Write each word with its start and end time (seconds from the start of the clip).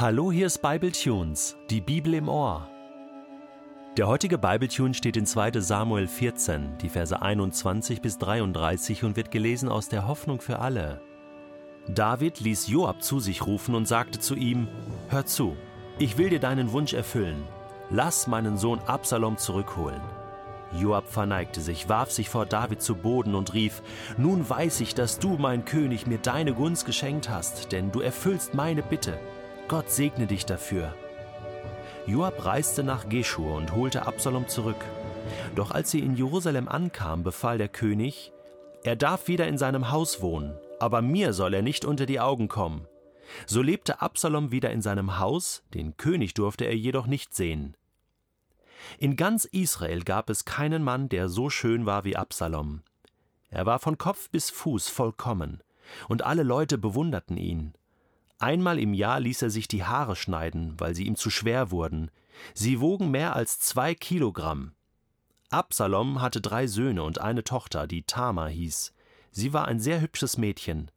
Hallo, 0.00 0.30
hier 0.30 0.46
ist 0.46 0.62
Bible 0.62 0.92
Tunes, 0.92 1.56
die 1.70 1.80
Bibel 1.80 2.14
im 2.14 2.28
Ohr. 2.28 2.68
Der 3.96 4.06
heutige 4.06 4.38
Bibletune 4.38 4.94
steht 4.94 5.16
in 5.16 5.26
2. 5.26 5.60
Samuel 5.60 6.06
14, 6.06 6.78
die 6.78 6.88
Verse 6.88 7.20
21 7.20 8.00
bis 8.00 8.16
33 8.18 9.02
und 9.02 9.16
wird 9.16 9.32
gelesen 9.32 9.68
aus 9.68 9.88
der 9.88 10.06
Hoffnung 10.06 10.40
für 10.40 10.60
alle. 10.60 11.00
David 11.88 12.38
ließ 12.38 12.68
Joab 12.68 13.02
zu 13.02 13.18
sich 13.18 13.44
rufen 13.44 13.74
und 13.74 13.88
sagte 13.88 14.20
zu 14.20 14.36
ihm: 14.36 14.68
Hör 15.08 15.26
zu, 15.26 15.56
ich 15.98 16.16
will 16.16 16.30
dir 16.30 16.38
deinen 16.38 16.70
Wunsch 16.70 16.92
erfüllen. 16.92 17.42
Lass 17.90 18.28
meinen 18.28 18.56
Sohn 18.56 18.78
Absalom 18.86 19.36
zurückholen. 19.36 20.00
Joab 20.78 21.08
verneigte 21.08 21.60
sich, 21.60 21.88
warf 21.88 22.12
sich 22.12 22.28
vor 22.28 22.46
David 22.46 22.82
zu 22.82 22.94
Boden 22.94 23.34
und 23.34 23.52
rief: 23.52 23.82
Nun 24.16 24.48
weiß 24.48 24.80
ich, 24.80 24.94
dass 24.94 25.18
du, 25.18 25.38
mein 25.38 25.64
König, 25.64 26.06
mir 26.06 26.18
deine 26.18 26.54
Gunst 26.54 26.86
geschenkt 26.86 27.28
hast, 27.28 27.72
denn 27.72 27.90
du 27.90 28.00
erfüllst 28.00 28.54
meine 28.54 28.84
Bitte. 28.84 29.18
Gott 29.68 29.90
segne 29.90 30.26
dich 30.26 30.46
dafür. 30.46 30.94
Joab 32.06 32.46
reiste 32.46 32.82
nach 32.82 33.10
Geschur 33.10 33.54
und 33.54 33.74
holte 33.74 34.06
Absalom 34.06 34.48
zurück. 34.48 34.82
Doch 35.54 35.70
als 35.70 35.90
sie 35.90 36.00
in 36.00 36.16
Jerusalem 36.16 36.68
ankam, 36.68 37.22
befahl 37.22 37.58
der 37.58 37.68
König, 37.68 38.32
er 38.82 38.96
darf 38.96 39.28
wieder 39.28 39.46
in 39.46 39.58
seinem 39.58 39.90
Haus 39.90 40.22
wohnen, 40.22 40.54
aber 40.80 41.02
mir 41.02 41.34
soll 41.34 41.52
er 41.52 41.60
nicht 41.60 41.84
unter 41.84 42.06
die 42.06 42.18
Augen 42.18 42.48
kommen. 42.48 42.86
So 43.46 43.60
lebte 43.60 44.00
Absalom 44.00 44.52
wieder 44.52 44.70
in 44.70 44.80
seinem 44.80 45.18
Haus, 45.18 45.62
den 45.74 45.98
König 45.98 46.32
durfte 46.32 46.64
er 46.64 46.74
jedoch 46.74 47.06
nicht 47.06 47.34
sehen. 47.34 47.76
In 48.98 49.16
ganz 49.16 49.44
Israel 49.44 50.02
gab 50.02 50.30
es 50.30 50.46
keinen 50.46 50.82
Mann, 50.82 51.10
der 51.10 51.28
so 51.28 51.50
schön 51.50 51.84
war 51.84 52.04
wie 52.04 52.16
Absalom. 52.16 52.82
Er 53.50 53.66
war 53.66 53.80
von 53.80 53.98
Kopf 53.98 54.30
bis 54.30 54.48
Fuß 54.48 54.88
vollkommen, 54.88 55.62
und 56.08 56.22
alle 56.24 56.42
Leute 56.42 56.78
bewunderten 56.78 57.36
ihn. 57.36 57.74
Einmal 58.38 58.78
im 58.78 58.94
Jahr 58.94 59.20
ließ 59.20 59.42
er 59.42 59.50
sich 59.50 59.66
die 59.66 59.84
Haare 59.84 60.14
schneiden, 60.14 60.78
weil 60.78 60.94
sie 60.94 61.04
ihm 61.04 61.16
zu 61.16 61.28
schwer 61.28 61.70
wurden. 61.70 62.10
Sie 62.54 62.80
wogen 62.80 63.10
mehr 63.10 63.34
als 63.34 63.58
zwei 63.58 63.94
Kilogramm. 63.94 64.72
Absalom 65.50 66.20
hatte 66.20 66.40
drei 66.40 66.66
Söhne 66.66 67.02
und 67.02 67.20
eine 67.20 67.42
Tochter, 67.42 67.86
die 67.86 68.02
Tamar 68.02 68.48
hieß. 68.48 68.92
Sie 69.30 69.52
war 69.52 69.66
ein 69.66 69.80
sehr 69.80 70.00
hübsches 70.00 70.38
Mädchen. 70.38 70.90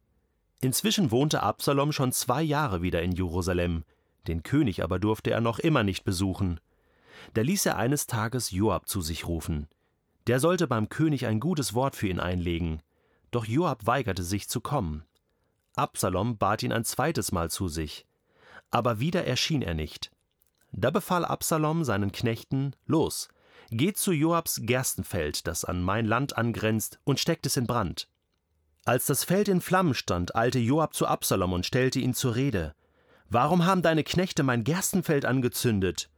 Inzwischen 0.60 1.10
wohnte 1.10 1.42
Absalom 1.42 1.90
schon 1.90 2.12
zwei 2.12 2.42
Jahre 2.42 2.82
wieder 2.82 3.02
in 3.02 3.12
Jerusalem. 3.12 3.84
Den 4.28 4.44
König 4.44 4.84
aber 4.84 5.00
durfte 5.00 5.30
er 5.30 5.40
noch 5.40 5.58
immer 5.58 5.82
nicht 5.82 6.04
besuchen. 6.04 6.60
Da 7.34 7.42
ließ 7.42 7.66
er 7.66 7.76
eines 7.76 8.06
Tages 8.06 8.52
Joab 8.52 8.88
zu 8.88 9.00
sich 9.00 9.26
rufen. 9.26 9.68
Der 10.28 10.38
sollte 10.38 10.68
beim 10.68 10.88
König 10.88 11.26
ein 11.26 11.40
gutes 11.40 11.74
Wort 11.74 11.96
für 11.96 12.06
ihn 12.06 12.20
einlegen. 12.20 12.82
Doch 13.32 13.44
Joab 13.46 13.86
weigerte 13.86 14.22
sich 14.22 14.48
zu 14.48 14.60
kommen. 14.60 15.04
Absalom 15.74 16.36
bat 16.36 16.62
ihn 16.62 16.72
ein 16.72 16.84
zweites 16.84 17.32
Mal 17.32 17.50
zu 17.50 17.68
sich. 17.68 18.06
Aber 18.70 19.00
wieder 19.00 19.24
erschien 19.26 19.62
er 19.62 19.74
nicht. 19.74 20.10
Da 20.72 20.90
befahl 20.90 21.24
Absalom 21.24 21.84
seinen 21.84 22.12
Knechten: 22.12 22.74
Los, 22.86 23.28
geht 23.70 23.96
zu 23.98 24.12
Joabs 24.12 24.60
Gerstenfeld, 24.62 25.46
das 25.46 25.64
an 25.64 25.82
mein 25.82 26.06
Land 26.06 26.36
angrenzt, 26.36 26.98
und 27.04 27.20
steckt 27.20 27.46
es 27.46 27.56
in 27.56 27.66
Brand. 27.66 28.08
Als 28.84 29.06
das 29.06 29.24
Feld 29.24 29.48
in 29.48 29.60
Flammen 29.60 29.94
stand, 29.94 30.34
eilte 30.34 30.58
Joab 30.58 30.94
zu 30.94 31.06
Absalom 31.06 31.52
und 31.52 31.66
stellte 31.66 32.00
ihn 32.00 32.14
zur 32.14 32.34
Rede. 32.34 32.74
Warum 33.28 33.64
haben 33.64 33.82
deine 33.82 34.04
Knechte 34.04 34.42
mein 34.42 34.64
Gerstenfeld 34.64 35.24
angezündet? 35.24 36.10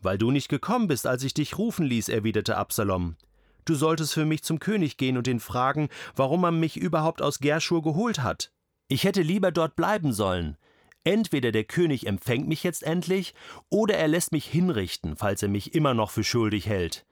Weil 0.00 0.18
du 0.18 0.30
nicht 0.30 0.48
gekommen 0.48 0.88
bist, 0.88 1.06
als 1.06 1.22
ich 1.22 1.34
dich 1.34 1.58
rufen 1.58 1.84
ließ, 1.86 2.08
erwiderte 2.08 2.56
Absalom. 2.56 3.16
Du 3.64 3.74
solltest 3.74 4.14
für 4.14 4.24
mich 4.24 4.42
zum 4.44 4.60
König 4.60 4.96
gehen 4.96 5.16
und 5.16 5.28
ihn 5.28 5.40
fragen, 5.40 5.88
warum 6.14 6.40
man 6.40 6.58
mich 6.58 6.76
überhaupt 6.76 7.20
aus 7.20 7.40
Gerschur 7.40 7.82
geholt 7.82 8.20
hat. 8.20 8.50
Ich 8.88 9.04
hätte 9.04 9.22
lieber 9.22 9.52
dort 9.52 9.76
bleiben 9.76 10.12
sollen. 10.12 10.56
Entweder 11.04 11.52
der 11.52 11.64
König 11.64 12.06
empfängt 12.06 12.48
mich 12.48 12.62
jetzt 12.62 12.82
endlich, 12.82 13.34
oder 13.68 13.96
er 13.96 14.08
lässt 14.08 14.32
mich 14.32 14.46
hinrichten, 14.46 15.16
falls 15.16 15.42
er 15.42 15.48
mich 15.48 15.74
immer 15.74 15.94
noch 15.94 16.10
für 16.10 16.24
schuldig 16.24 16.66
hält. 16.66 17.06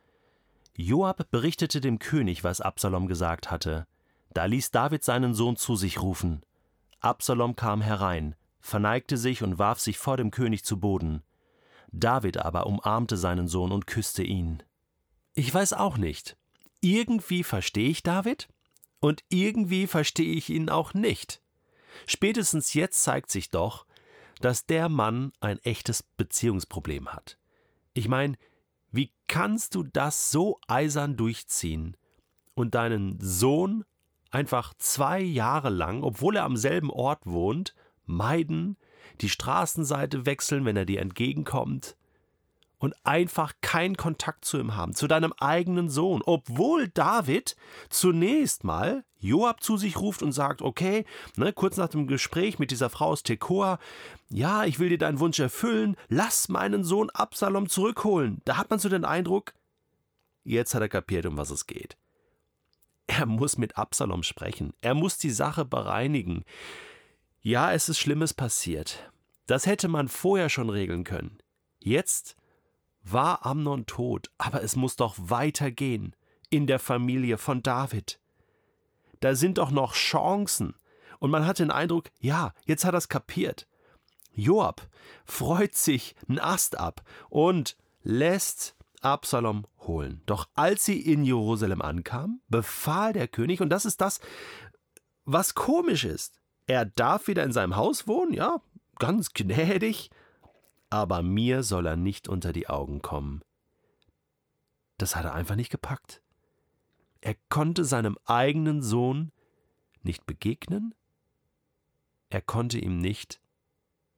Joab 0.76 1.30
berichtete 1.30 1.80
dem 1.80 2.00
König, 2.00 2.42
was 2.42 2.60
Absalom 2.60 3.06
gesagt 3.06 3.50
hatte. 3.50 3.86
Da 4.32 4.46
ließ 4.46 4.72
David 4.72 5.04
seinen 5.04 5.34
Sohn 5.34 5.56
zu 5.56 5.76
sich 5.76 6.02
rufen. 6.02 6.42
Absalom 6.98 7.54
kam 7.54 7.80
herein, 7.80 8.34
verneigte 8.60 9.16
sich 9.16 9.42
und 9.42 9.58
warf 9.58 9.78
sich 9.78 9.98
vor 9.98 10.16
dem 10.16 10.32
König 10.32 10.64
zu 10.64 10.80
Boden. 10.80 11.22
David 11.92 12.38
aber 12.38 12.66
umarmte 12.66 13.16
seinen 13.16 13.46
Sohn 13.46 13.70
und 13.70 13.86
küsste 13.86 14.24
ihn. 14.24 14.62
Ich 15.34 15.54
weiß 15.54 15.74
auch 15.74 15.96
nicht. 15.96 16.36
Irgendwie 16.80 17.44
verstehe 17.44 17.88
ich 17.88 18.02
David 18.02 18.48
und 18.98 19.22
irgendwie 19.28 19.86
verstehe 19.86 20.34
ich 20.34 20.50
ihn 20.50 20.68
auch 20.68 20.94
nicht. 20.94 21.40
Spätestens 22.06 22.74
jetzt 22.74 23.02
zeigt 23.02 23.30
sich 23.30 23.50
doch, 23.50 23.86
dass 24.40 24.66
der 24.66 24.88
Mann 24.88 25.32
ein 25.40 25.58
echtes 25.60 26.02
Beziehungsproblem 26.02 27.12
hat. 27.12 27.38
Ich 27.92 28.08
meine, 28.08 28.36
wie 28.90 29.12
kannst 29.28 29.74
du 29.74 29.82
das 29.82 30.30
so 30.30 30.58
eisern 30.66 31.16
durchziehen 31.16 31.96
und 32.54 32.74
deinen 32.74 33.18
Sohn 33.20 33.84
einfach 34.30 34.74
zwei 34.74 35.20
Jahre 35.20 35.70
lang, 35.70 36.02
obwohl 36.02 36.36
er 36.36 36.44
am 36.44 36.56
selben 36.56 36.90
Ort 36.90 37.24
wohnt, 37.24 37.74
meiden, 38.04 38.76
die 39.20 39.28
Straßenseite 39.28 40.26
wechseln, 40.26 40.64
wenn 40.64 40.76
er 40.76 40.84
dir 40.84 41.00
entgegenkommt, 41.00 41.96
und 42.84 42.94
einfach 43.02 43.54
keinen 43.62 43.96
Kontakt 43.96 44.44
zu 44.44 44.58
ihm 44.58 44.76
haben, 44.76 44.94
zu 44.94 45.06
deinem 45.06 45.32
eigenen 45.38 45.88
Sohn, 45.88 46.20
obwohl 46.26 46.88
David 46.88 47.56
zunächst 47.88 48.62
mal 48.62 49.04
Joab 49.18 49.62
zu 49.62 49.78
sich 49.78 49.96
ruft 49.96 50.22
und 50.22 50.32
sagt, 50.32 50.60
okay, 50.60 51.06
ne, 51.36 51.54
kurz 51.54 51.78
nach 51.78 51.88
dem 51.88 52.06
Gespräch 52.06 52.58
mit 52.58 52.70
dieser 52.70 52.90
Frau 52.90 53.06
aus 53.06 53.22
Tekoa, 53.22 53.78
ja, 54.28 54.64
ich 54.64 54.78
will 54.78 54.90
dir 54.90 54.98
deinen 54.98 55.18
Wunsch 55.18 55.38
erfüllen, 55.38 55.96
lass 56.08 56.50
meinen 56.50 56.84
Sohn 56.84 57.08
Absalom 57.08 57.70
zurückholen. 57.70 58.42
Da 58.44 58.58
hat 58.58 58.68
man 58.68 58.78
so 58.78 58.90
den 58.90 59.06
Eindruck, 59.06 59.54
jetzt 60.44 60.74
hat 60.74 60.82
er 60.82 60.90
kapiert, 60.90 61.24
um 61.24 61.38
was 61.38 61.48
es 61.48 61.66
geht. 61.66 61.96
Er 63.06 63.24
muss 63.24 63.56
mit 63.56 63.78
Absalom 63.78 64.22
sprechen, 64.22 64.74
er 64.82 64.92
muss 64.92 65.16
die 65.16 65.30
Sache 65.30 65.64
bereinigen. 65.64 66.44
Ja, 67.40 67.72
es 67.72 67.88
ist 67.88 67.98
Schlimmes 67.98 68.34
passiert. 68.34 69.10
Das 69.46 69.64
hätte 69.64 69.88
man 69.88 70.08
vorher 70.08 70.50
schon 70.50 70.68
regeln 70.68 71.04
können. 71.04 71.38
Jetzt 71.80 72.36
war 73.04 73.44
Amnon 73.46 73.86
tot, 73.86 74.30
aber 74.38 74.62
es 74.62 74.76
muss 74.76 74.96
doch 74.96 75.14
weitergehen 75.18 76.16
in 76.50 76.66
der 76.66 76.78
Familie 76.78 77.38
von 77.38 77.62
David. 77.62 78.18
Da 79.20 79.34
sind 79.34 79.58
doch 79.58 79.70
noch 79.70 79.94
Chancen. 79.94 80.74
Und 81.18 81.30
man 81.30 81.46
hat 81.46 81.58
den 81.58 81.70
Eindruck, 81.70 82.10
ja, 82.18 82.52
jetzt 82.66 82.84
hat 82.84 82.94
er 82.94 82.98
es 82.98 83.08
kapiert. 83.08 83.66
Joab 84.32 84.88
freut 85.24 85.74
sich 85.74 86.16
einen 86.28 86.40
Ast 86.40 86.78
ab 86.78 87.02
und 87.28 87.76
lässt 88.02 88.76
Absalom 89.00 89.66
holen. 89.78 90.22
Doch 90.26 90.48
als 90.54 90.84
sie 90.84 91.00
in 91.00 91.24
Jerusalem 91.24 91.82
ankam, 91.82 92.40
befahl 92.48 93.12
der 93.12 93.28
König, 93.28 93.60
und 93.60 93.68
das 93.68 93.84
ist 93.84 94.00
das, 94.00 94.20
was 95.24 95.54
komisch 95.54 96.04
ist. 96.04 96.40
Er 96.66 96.84
darf 96.84 97.28
wieder 97.28 97.44
in 97.44 97.52
seinem 97.52 97.76
Haus 97.76 98.08
wohnen, 98.08 98.32
ja, 98.32 98.60
ganz 98.98 99.32
gnädig, 99.32 100.10
aber 100.94 101.22
mir 101.22 101.64
soll 101.64 101.86
er 101.86 101.96
nicht 101.96 102.28
unter 102.28 102.52
die 102.52 102.68
Augen 102.68 103.02
kommen. 103.02 103.42
Das 104.96 105.16
hat 105.16 105.24
er 105.24 105.34
einfach 105.34 105.56
nicht 105.56 105.70
gepackt. 105.70 106.22
Er 107.20 107.34
konnte 107.48 107.84
seinem 107.84 108.16
eigenen 108.26 108.80
Sohn 108.80 109.32
nicht 110.02 110.24
begegnen, 110.24 110.94
er 112.30 112.42
konnte 112.42 112.78
ihm 112.78 112.98
nicht 112.98 113.40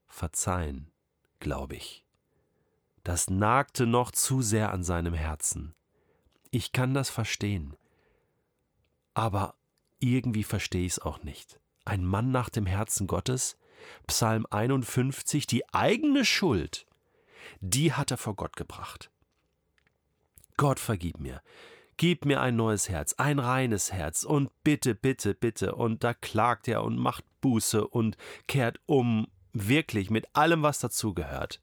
verzeihen, 0.07 0.91
glaube 1.41 1.77
ich. 1.77 2.05
Das 3.05 3.31
nagte 3.31 3.87
noch 3.87 4.11
zu 4.11 4.43
sehr 4.43 4.71
an 4.73 4.83
seinem 4.83 5.15
Herzen. 5.15 5.75
Ich 6.51 6.73
kann 6.73 6.93
das 6.93 7.09
verstehen. 7.09 7.75
Aber 9.15 9.55
irgendwie 9.99 10.45
verstehe 10.45 10.85
ich 10.85 10.93
es 10.93 10.99
auch 10.99 11.23
nicht. 11.23 11.59
Ein 11.87 12.05
Mann 12.05 12.33
nach 12.33 12.51
dem 12.51 12.67
Herzen 12.67 13.07
Gottes, 13.07 13.57
Psalm 14.07 14.47
51, 14.51 15.47
die 15.47 15.69
eigene 15.73 16.25
Schuld, 16.25 16.87
die 17.61 17.93
hat 17.93 18.11
er 18.11 18.17
vor 18.17 18.35
Gott 18.35 18.57
gebracht. 18.57 19.11
Gott 20.57 20.81
vergib 20.81 21.21
mir, 21.21 21.43
gib 21.97 22.25
mir 22.25 22.41
ein 22.41 22.57
neues 22.57 22.89
Herz, 22.89 23.15
ein 23.15 23.39
reines 23.39 23.93
Herz 23.93 24.25
und 24.25 24.51
bitte, 24.65 24.95
bitte, 24.95 25.35
bitte. 25.35 25.75
Und 25.75 26.05
da 26.05 26.15
klagt 26.15 26.69
er 26.69 26.83
und 26.83 26.99
macht 26.99 27.25
Buße 27.41 27.87
und 27.87 28.17
kehrt 28.47 28.81
um, 28.87 29.29
wirklich 29.53 30.11
mit 30.11 30.35
allem, 30.35 30.63
was 30.63 30.79
dazugehört. 30.79 31.61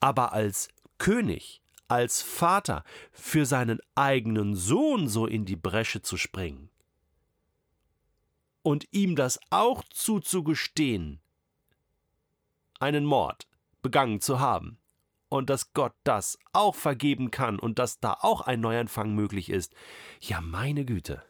Aber 0.00 0.32
als 0.32 0.68
König, 0.98 1.62
als 1.88 2.22
Vater 2.22 2.84
für 3.12 3.46
seinen 3.46 3.80
eigenen 3.94 4.54
Sohn 4.54 5.08
so 5.08 5.26
in 5.26 5.44
die 5.44 5.56
Bresche 5.56 6.02
zu 6.02 6.16
springen, 6.16 6.70
und 8.64 8.88
ihm 8.90 9.14
das 9.14 9.38
auch 9.50 9.84
zuzugestehen, 9.84 11.20
einen 12.80 13.04
Mord 13.04 13.46
begangen 13.82 14.20
zu 14.20 14.40
haben 14.40 14.78
und 15.28 15.50
dass 15.50 15.74
Gott 15.74 15.94
das 16.02 16.38
auch 16.52 16.74
vergeben 16.74 17.30
kann 17.30 17.58
und 17.58 17.78
dass 17.78 18.00
da 18.00 18.16
auch 18.20 18.40
ein 18.40 18.60
Neuanfang 18.60 19.14
möglich 19.14 19.50
ist. 19.50 19.74
Ja, 20.20 20.40
meine 20.40 20.84
Güte. 20.84 21.22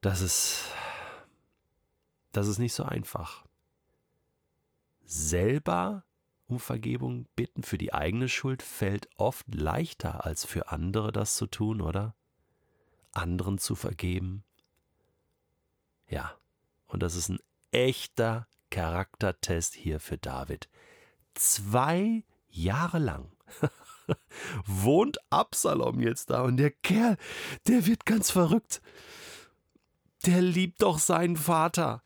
Das 0.00 0.20
ist 0.20 0.70
das 2.32 2.48
ist 2.48 2.58
nicht 2.58 2.74
so 2.74 2.82
einfach. 2.82 3.44
selber 5.06 6.04
um 6.46 6.58
Vergebung 6.58 7.26
bitten 7.36 7.62
für 7.62 7.78
die 7.78 7.94
eigene 7.94 8.28
Schuld 8.28 8.62
fällt 8.62 9.08
oft 9.16 9.46
leichter 9.54 10.24
als 10.26 10.44
für 10.44 10.68
andere 10.68 11.12
das 11.12 11.36
zu 11.36 11.46
tun, 11.46 11.80
oder? 11.80 12.16
Anderen 13.12 13.58
zu 13.58 13.76
vergeben. 13.76 14.44
Ja, 16.14 16.38
und 16.86 17.02
das 17.02 17.16
ist 17.16 17.28
ein 17.28 17.40
echter 17.72 18.46
Charaktertest 18.70 19.74
hier 19.74 19.98
für 19.98 20.16
David. 20.16 20.68
Zwei 21.34 22.22
Jahre 22.46 23.00
lang 23.00 23.32
wohnt 24.64 25.18
Absalom 25.30 25.98
jetzt 25.98 26.30
da 26.30 26.42
und 26.42 26.58
der 26.58 26.70
Kerl, 26.70 27.16
der 27.66 27.86
wird 27.86 28.06
ganz 28.06 28.30
verrückt. 28.30 28.80
Der 30.24 30.40
liebt 30.40 30.82
doch 30.82 31.00
seinen 31.00 31.36
Vater. 31.36 32.04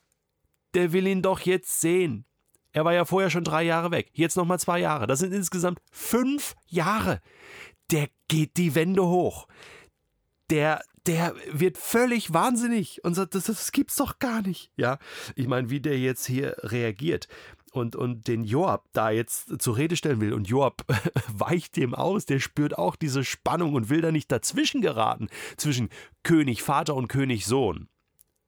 Der 0.72 0.92
will 0.94 1.06
ihn 1.06 1.20
doch 1.20 1.40
jetzt 1.40 1.82
sehen. 1.82 2.24
Er 2.72 2.86
war 2.86 2.94
ja 2.94 3.04
vorher 3.04 3.28
schon 3.28 3.44
drei 3.44 3.62
Jahre 3.62 3.90
weg. 3.90 4.08
Jetzt 4.14 4.38
nochmal 4.38 4.58
zwei 4.58 4.78
Jahre. 4.78 5.06
Das 5.06 5.18
sind 5.18 5.34
insgesamt 5.34 5.82
fünf 5.92 6.56
Jahre. 6.66 7.20
Der 7.90 8.08
geht 8.28 8.56
die 8.56 8.74
Wände 8.74 9.04
hoch. 9.04 9.48
Der, 10.48 10.82
der 11.08 11.34
wird 11.50 11.78
völlig 11.78 12.34
wahnsinnig 12.34 13.02
und 13.02 13.14
sagt, 13.14 13.34
das, 13.34 13.44
das 13.44 13.72
gibt's 13.72 13.96
doch 13.96 14.18
gar 14.18 14.42
nicht. 14.42 14.70
Ja, 14.76 14.98
ich 15.34 15.48
meine, 15.48 15.70
wie 15.70 15.80
der 15.80 15.98
jetzt 15.98 16.26
hier 16.26 16.54
reagiert 16.58 17.28
und, 17.72 17.96
und 17.96 18.28
den 18.28 18.44
Joab 18.44 18.84
da 18.92 19.10
jetzt 19.10 19.60
zur 19.60 19.78
Rede 19.78 19.96
stellen 19.96 20.20
will 20.20 20.34
und 20.34 20.48
Joab 20.48 20.84
weicht 21.32 21.76
dem 21.76 21.94
aus, 21.94 22.26
der 22.26 22.40
spürt 22.40 22.76
auch 22.76 22.94
diese 22.94 23.24
Spannung 23.24 23.74
und 23.74 23.88
will 23.88 24.02
da 24.02 24.12
nicht 24.12 24.30
dazwischen 24.30 24.82
geraten 24.82 25.28
zwischen 25.56 25.88
König 26.22 26.62
Vater 26.62 26.94
und 26.94 27.08
König 27.08 27.46
Sohn. 27.46 27.88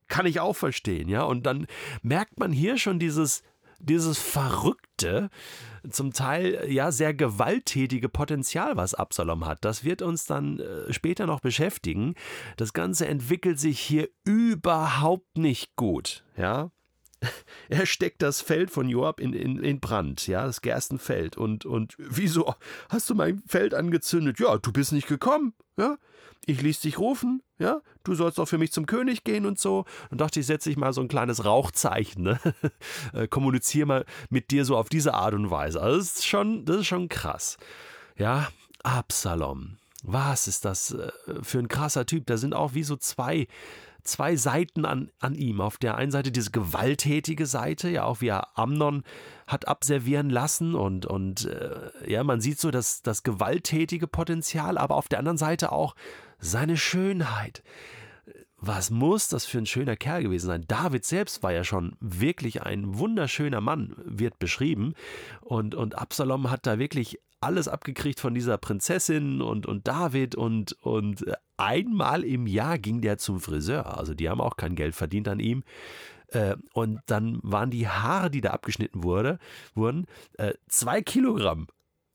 Kann 0.09 0.27
ich 0.27 0.41
auch 0.41 0.57
verstehen, 0.57 1.09
ja. 1.09 1.23
Und 1.23 1.47
dann 1.47 1.67
merkt 2.03 2.39
man 2.39 2.53
hier 2.53 2.77
schon 2.77 2.99
dieses, 2.99 3.43
dieses 3.81 4.19
verrückte, 4.19 5.31
zum 5.89 6.13
Teil 6.13 6.67
ja 6.69 6.93
sehr 6.93 7.15
gewalttätige 7.15 8.09
Potenzial, 8.09 8.77
was 8.77 8.95
Absalom 8.95 9.47
hat. 9.47 9.65
Das 9.65 9.85
wird 9.85 10.03
uns 10.03 10.27
dann 10.27 10.61
äh, 10.61 10.93
später 10.93 11.27
noch 11.27 11.41
beschäftigen. 11.41 12.15
Das 12.57 12.73
Ganze 12.73 13.09
entwickelt 13.09 13.59
sich 13.59 13.81
hier 13.81 14.09
überhaupt 14.25 15.39
nicht 15.39 15.77
gut, 15.77 16.25
ja. 16.37 16.71
Er 17.69 17.87
steckt 17.87 18.23
das 18.23 18.41
Feld 18.41 18.71
von 18.71 18.89
Joab 18.89 19.21
in, 19.21 19.33
in, 19.33 19.63
in 19.63 19.81
Brand, 19.81 20.27
ja, 20.27 20.45
das 20.45 20.61
Gerstenfeld. 20.63 21.37
Und, 21.37 21.67
und 21.67 21.95
wieso 21.99 22.55
hast 22.89 23.11
du 23.11 23.15
mein 23.15 23.43
Feld 23.47 23.75
angezündet? 23.75 24.41
Ja, 24.41 24.59
du 24.59 24.73
bist 24.73 24.93
nicht 24.93 25.07
gekommen, 25.07 25.55
ja. 25.81 25.97
Ich 26.47 26.63
ließ 26.63 26.81
dich 26.81 26.99
rufen, 26.99 27.43
ja, 27.59 27.81
du 28.03 28.15
sollst 28.15 28.39
doch 28.39 28.47
für 28.47 28.57
mich 28.57 28.73
zum 28.73 28.87
König 28.87 29.25
gehen 29.25 29.45
und 29.45 29.59
so. 29.59 29.85
Und 30.11 30.21
dachte 30.21 30.41
ich, 30.41 30.47
setze 30.47 30.71
ich 30.71 30.77
mal 30.77 30.93
so 30.93 31.03
ein 31.03 31.09
kleines 31.09 31.45
Rauchzeichen, 31.45 32.23
ne? 32.23 32.41
Äh, 33.13 33.29
kommuniziere 33.29 33.87
mal 33.87 34.05
mit 34.31 34.51
dir 34.51 34.65
so 34.65 34.77
auf 34.77 34.89
diese 34.89 35.15
Art 35.15 35.35
und 35.35 35.51
Weise. 35.51 35.81
Also 35.81 35.99
das 35.99 36.07
ist 36.17 36.27
schon, 36.27 36.65
das 36.65 36.79
ist 36.79 36.87
schon 36.87 37.09
krass. 37.09 37.57
Ja, 38.17 38.49
Absalom. 38.83 39.77
Was 40.03 40.49
ist 40.49 40.65
das 40.65 40.93
äh, 40.93 41.11
für 41.43 41.59
ein 41.59 41.69
krasser 41.69 42.07
Typ? 42.07 42.27
Da 42.27 42.37
sind 42.37 42.55
auch 42.55 42.75
wie 42.75 42.85
so 42.85 42.97
zwei 42.97 43.47
zwei 44.05 44.37
Seiten 44.37 44.85
an, 44.85 45.11
an 45.19 45.35
ihm. 45.35 45.61
Auf 45.61 45.79
der 45.79 45.97
einen 45.97 46.11
Seite 46.11 46.33
diese 46.33 46.51
gewalttätige 46.51 47.47
Seite, 47.47 47.89
ja 47.89 48.05
auch 48.05 48.21
wie 48.21 48.29
er 48.29 48.59
Amnon 48.59 49.03
hat 49.47 49.69
abservieren 49.69 50.31
lassen 50.31 50.75
und, 50.75 51.07
und 51.07 51.47
äh, 51.47 51.91
ja, 52.07 52.23
man 52.25 52.41
sieht 52.41 52.61
so 52.61 52.71
das, 52.71 53.03
das 53.03 53.23
gewalttätige 53.23 54.07
Potenzial, 54.07 54.79
aber 54.79 54.97
auf 54.97 55.09
der 55.09 55.19
anderen 55.19 55.39
Seite 55.39 55.73
auch 55.73 55.95
seine 56.39 56.77
Schönheit. 56.77 57.63
Was 58.63 58.91
muss 58.91 59.29
das 59.29 59.47
für 59.47 59.59
ein 59.59 59.67
schöner 59.67 59.97
Kerl 59.97 60.23
gewesen 60.23 60.47
sein? 60.47 60.65
David 60.69 61.07
selbst 61.07 61.43
war 61.43 61.53
ja 61.53 61.65
schon 61.65 61.97
wirklich 62.01 62.63
ein 62.63 62.99
wunderschöner 62.99 63.63
Mann, 63.63 63.95
wird 64.05 64.39
beschrieben. 64.39 64.93
Und, 65.41 65.75
und 65.75 65.97
Absalom 65.97 66.51
hat 66.51 66.67
da 66.67 66.79
wirklich 66.79 67.19
alles 67.41 67.69
abgekriegt 67.69 68.21
von 68.21 68.35
dieser 68.35 68.59
Prinzessin 68.59 69.41
und, 69.41 69.65
und 69.65 69.89
David 69.89 70.35
und, 70.35 70.73
und 70.83 71.25
einmal 71.61 72.25
im 72.25 72.47
Jahr 72.47 72.79
ging 72.79 73.01
der 73.01 73.19
zum 73.19 73.41
Friseur. 73.41 73.99
Also 73.99 74.15
die 74.15 74.29
haben 74.29 74.41
auch 74.41 74.57
kein 74.57 74.75
Geld 74.75 74.95
verdient 74.95 75.29
an 75.29 75.41
ihm. 75.41 75.63
Äh, 76.29 76.57
und 76.73 77.01
dann 77.07 77.39
waren 77.43 77.71
die 77.71 77.89
Haare, 77.89 78.31
die 78.31 78.41
da 78.41 78.51
abgeschnitten 78.51 79.05
wurde, 79.05 79.39
wurden, 79.75 80.07
äh, 80.39 80.55
zwei 80.69 81.03
Kilogramm. 81.03 81.67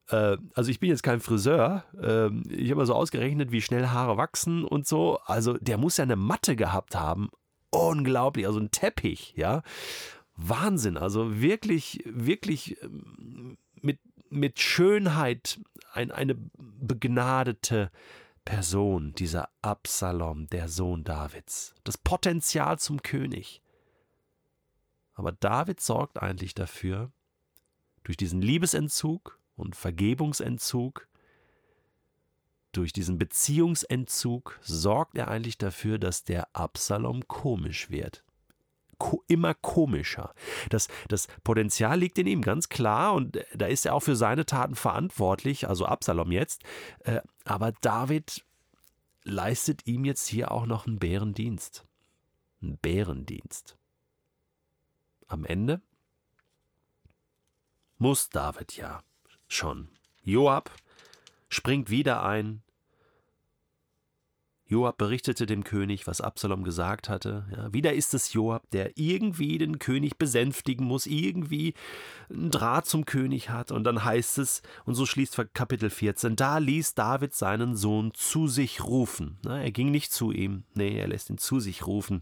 Äh, 0.10 0.38
also 0.54 0.72
ich 0.72 0.80
bin 0.80 0.90
jetzt 0.90 1.04
kein 1.04 1.20
Friseur. 1.20 1.84
Ähm, 2.02 2.44
ich 2.50 2.70
habe 2.70 2.80
mal 2.80 2.86
so 2.86 2.96
ausgerechnet, 2.96 3.52
wie 3.52 3.62
schnell 3.62 3.88
Haare 3.88 4.18
wachsen 4.18 4.64
und 4.64 4.88
so. 4.88 5.20
Also 5.26 5.54
der 5.54 5.78
muss 5.78 5.98
ja 5.98 6.04
eine 6.04 6.16
Matte 6.16 6.56
gehabt 6.56 6.96
haben. 6.96 7.30
Unglaublich, 7.72 8.48
also 8.48 8.60
ein 8.60 8.72
Teppich, 8.72 9.34
ja. 9.36 9.62
Wahnsinn, 10.38 10.98
also 10.98 11.42
wirklich, 11.42 12.04
wirklich 12.06 12.82
ähm, 12.84 13.58
mit 13.82 14.00
mit 14.30 14.60
Schönheit 14.60 15.60
ein, 15.94 16.12
eine 16.12 16.36
begnadete 16.58 17.90
Person, 18.46 19.14
dieser 19.16 19.50
Absalom, 19.62 20.48
der 20.48 20.70
Sohn 20.70 21.04
Davids. 21.04 21.74
Das 21.84 21.98
Potenzial 21.98 22.80
zum 22.80 23.02
König. 23.02 23.62
Aber 25.16 25.32
David 25.32 25.82
sorgt 25.82 26.22
eigentlich 26.22 26.54
dafür, 26.54 27.12
durch 28.04 28.18
diesen 28.18 28.42
Liebesentzug 28.42 29.40
und 29.56 29.76
Vergebungsentzug, 29.76 31.08
durch 32.72 32.94
diesen 32.94 33.18
Beziehungsentzug 33.18 34.60
sorgt 34.62 35.18
er 35.18 35.30
eigentlich 35.30 35.58
dafür, 35.58 35.98
dass 35.98 36.24
der 36.24 36.56
Absalom 36.56 37.28
komisch 37.28 37.90
wird 37.90 38.25
ko 38.98 39.24
immer 39.28 39.54
komischer. 39.54 40.34
Das, 40.70 40.88
das 41.08 41.28
Potenzial 41.44 42.00
liegt 42.00 42.18
in 42.18 42.28
ihm 42.28 42.42
ganz 42.42 42.70
klar 42.70 43.14
und 43.14 43.40
da 43.54 43.68
ist 43.68 43.86
er 43.86 43.94
auch 43.94 44.02
für 44.02 44.16
seine 44.16 44.46
Taten 44.46 44.76
verantwortlich, 44.76 45.68
also 45.68 45.86
Absalom 45.86 46.32
jetzt. 46.32 46.64
Äh, 47.00 47.22
aber 47.44 47.72
David 47.82 48.46
leistet 49.24 49.86
ihm 49.88 50.06
jetzt 50.06 50.28
hier 50.28 50.52
auch 50.52 50.66
noch 50.66 50.88
einen 50.88 51.00
Bärendienst. 51.00 51.86
Einen 52.62 52.78
Bärendienst. 52.78 53.78
Am 55.28 55.44
Ende 55.46 55.82
muss 57.98 58.30
David 58.30 58.78
ja 58.78 59.02
schon. 59.48 59.90
Joab 60.24 60.72
springt 61.50 61.90
wieder 61.90 62.24
ein, 62.24 62.62
Joab 64.76 64.98
berichtete 64.98 65.46
dem 65.46 65.64
König, 65.64 66.06
was 66.06 66.20
Absalom 66.20 66.66
gesagt 66.66 67.08
hatte. 67.08 67.46
Ja, 67.56 67.72
wieder 67.72 67.94
ist 67.94 68.14
es 68.14 68.34
Joab, 68.34 68.70
der 68.72 68.98
irgendwie 68.98 69.58
den 69.58 69.80
König 69.80 70.18
besänftigen 70.18 70.86
muss, 70.86 71.06
irgendwie 71.06 71.76
einen 72.30 72.52
Draht 72.52 72.86
zum 72.86 73.06
König 73.06 73.50
hat. 73.50 73.72
Und 73.72 73.86
dann 73.86 74.04
heißt 74.04 74.38
es, 74.38 74.62
und 74.84 74.96
so 74.96 75.06
schließt 75.06 75.54
Kapitel 75.54 75.90
14, 75.90 76.36
da 76.36 76.58
ließ 76.58 76.94
David 76.94 77.34
seinen 77.34 77.78
Sohn 77.78 78.14
zu 78.14 78.50
sich 78.50 78.84
rufen. 78.84 79.38
Na, 79.46 79.62
er 79.62 79.72
ging 79.72 79.92
nicht 79.92 80.12
zu 80.12 80.34
ihm, 80.34 80.66
nee, 80.74 81.00
er 81.00 81.08
lässt 81.08 81.30
ihn 81.30 81.38
zu 81.38 81.62
sich 81.62 81.88
rufen. 81.88 82.22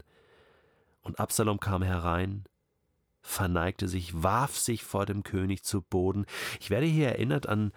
Und 1.02 1.18
Absalom 1.18 1.58
kam 1.58 1.82
herein, 1.82 2.44
verneigte 3.20 3.88
sich, 3.88 4.22
warf 4.22 4.56
sich 4.56 4.84
vor 4.84 5.06
dem 5.06 5.24
König 5.24 5.64
zu 5.64 5.82
Boden. 5.82 6.24
Ich 6.60 6.70
werde 6.70 6.86
hier 6.86 7.08
erinnert 7.08 7.48
an 7.48 7.72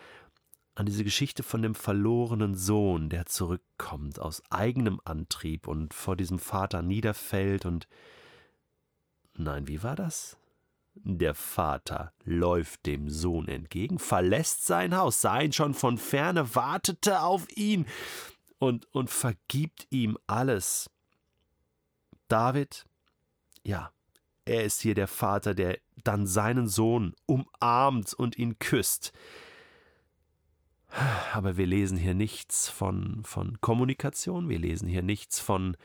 an 0.78 0.86
diese 0.86 1.04
Geschichte 1.04 1.42
von 1.42 1.64
dem 1.64 1.74
verlorenen 1.74 2.54
Sohn, 2.54 3.10
der 3.10 3.26
zurückkommt 3.26 4.20
aus 4.20 4.44
eigenem 4.52 5.02
Antrieb 5.06 5.68
und 5.68 5.96
vor 5.96 6.16
diesem 6.16 6.38
Vater 6.38 6.84
niederfällt 6.84 7.66
und 7.66 7.88
Nein, 9.40 9.68
wie 9.68 9.84
war 9.84 9.96
das? 9.96 10.38
Der 10.96 11.34
Vater 11.36 12.12
läuft 12.24 12.86
dem 12.86 13.10
Sohn 13.10 13.48
entgegen, 13.48 14.00
verlässt 14.00 14.66
sein 14.66 14.96
Haus, 14.96 15.22
sah 15.22 15.42
ihn 15.42 15.54
schon 15.54 15.74
von 15.76 15.98
ferne, 15.98 16.56
wartete 16.56 17.22
auf 17.22 17.48
ihn 17.56 17.86
und, 18.60 18.86
und 18.94 19.10
vergibt 19.10 19.88
ihm 19.92 20.18
alles. 20.26 20.90
David, 22.28 22.86
ja, 23.64 23.92
er 24.46 24.64
ist 24.64 24.82
hier 24.82 24.96
der 24.96 25.08
Vater, 25.08 25.54
der 25.54 25.80
dann 26.04 26.26
seinen 26.26 26.68
Sohn 26.68 27.16
umarmt 27.26 28.14
und 28.14 28.38
ihn 28.38 28.58
küsst. 28.58 29.12
Aber 31.34 31.58
wir 31.58 31.68
lesen 31.68 31.98
hier 31.98 32.14
nichts 32.14 32.70
von, 32.70 33.24
von 33.24 33.60
Kommunikation, 33.62 34.50
wir 34.50 34.60
lesen 34.60 34.88
hier 34.88 35.04
nichts 35.04 35.40
von 35.40 35.76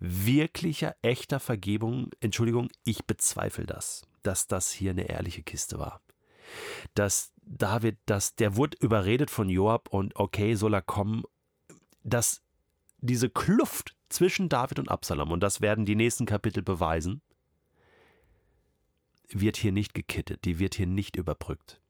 wirklicher, 0.00 0.96
echter 1.02 1.40
Vergebung. 1.40 2.10
Entschuldigung, 2.20 2.68
ich 2.84 3.04
bezweifle 3.04 3.66
das, 3.66 4.02
dass 4.22 4.46
das 4.46 4.70
hier 4.70 4.90
eine 4.90 5.08
ehrliche 5.08 5.42
Kiste 5.42 5.78
war. 5.78 6.02
Dass 6.94 7.32
David, 7.42 7.98
dass 8.06 8.34
der 8.34 8.56
wurde 8.56 8.76
überredet 8.80 9.30
von 9.30 9.48
Joab 9.48 9.88
und 9.90 10.16
okay, 10.16 10.54
soll 10.54 10.74
er 10.74 10.82
kommen, 10.82 11.22
dass 12.02 12.42
diese 12.98 13.30
Kluft 13.30 13.94
zwischen 14.08 14.48
David 14.48 14.78
und 14.78 14.90
Absalom, 14.90 15.30
und 15.30 15.40
das 15.40 15.60
werden 15.60 15.86
die 15.86 15.96
nächsten 15.96 16.26
Kapitel 16.26 16.62
beweisen, 16.62 17.22
wird 19.30 19.56
hier 19.56 19.72
nicht 19.72 19.94
gekittet, 19.94 20.44
die 20.44 20.58
wird 20.58 20.74
hier 20.74 20.86
nicht 20.86 21.16
überbrückt. 21.16 21.80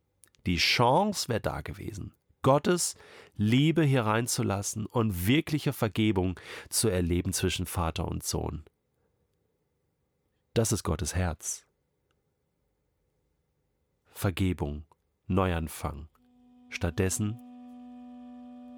Die 0.47 0.57
Chance 0.57 1.29
wäre 1.29 1.41
da 1.41 1.61
gewesen. 1.61 2.15
Gottes 2.43 2.97
Liebe 3.37 3.83
hier 3.83 4.03
reinzulassen 4.03 4.87
und 4.87 5.27
wirkliche 5.27 5.73
Vergebung 5.73 6.39
zu 6.69 6.89
erleben 6.89 7.33
zwischen 7.33 7.67
Vater 7.67 8.07
und 8.09 8.25
Sohn. 8.25 8.65
Das 10.55 10.73
ist 10.73 10.83
Gottes 10.83 11.15
Herz. 11.15 11.67
Vergebung, 14.07 14.85
Neuanfang. 15.27 16.09
Stattdessen 16.69 17.39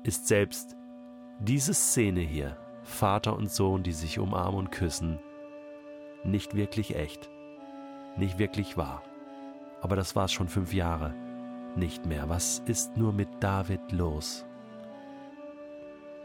ist 0.05 0.29
selbst 0.29 0.77
diese 1.41 1.75
Szene 1.75 2.21
hier, 2.21 2.59
Vater 2.85 3.37
und 3.37 3.51
Sohn, 3.51 3.83
die 3.83 3.93
sich 3.93 4.19
umarmen 4.19 4.59
und 4.59 4.71
küssen, 4.71 5.19
nicht 6.25 6.55
wirklich 6.55 6.95
echt, 6.95 7.31
nicht 8.17 8.39
wirklich 8.39 8.77
wahr. 8.77 9.03
Aber 9.81 9.97
das 9.97 10.15
war 10.15 10.27
es 10.27 10.33
schon 10.33 10.49
fünf 10.49 10.75
Jahre 10.75 11.15
nicht 11.77 12.07
mehr. 12.07 12.29
Was 12.29 12.63
ist 12.67 12.97
nur 12.97 13.13
mit 13.13 13.29
David 13.41 13.93
los? 13.93 14.45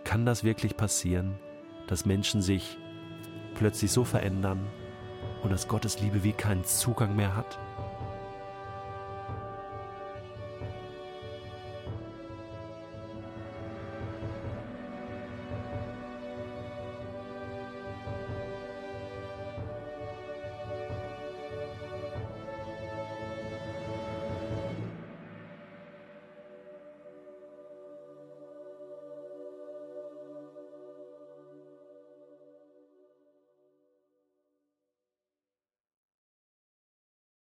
Kann 0.03 0.25
das 0.25 0.43
wirklich 0.43 0.77
passieren, 0.77 1.35
dass 1.87 2.05
Menschen 2.05 2.41
sich 2.41 2.77
plötzlich 3.55 3.91
so 3.91 4.03
verändern 4.03 4.67
und 5.43 5.51
dass 5.51 5.67
Gottes 5.67 5.99
Liebe 6.01 6.23
wie 6.23 6.33
keinen 6.33 6.63
Zugang 6.63 7.15
mehr 7.15 7.35
hat? 7.35 7.57